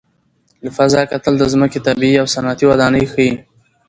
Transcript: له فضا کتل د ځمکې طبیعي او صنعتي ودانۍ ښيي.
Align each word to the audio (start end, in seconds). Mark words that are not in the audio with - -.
له 0.63 0.69
فضا 0.77 1.01
کتل 1.11 1.33
د 1.39 1.43
ځمکې 1.53 1.79
طبیعي 1.87 2.17
او 2.21 2.27
صنعتي 2.35 2.65
ودانۍ 2.67 3.05
ښيي. 3.13 3.31